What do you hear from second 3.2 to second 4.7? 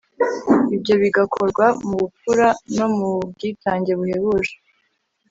bwitange buhebuje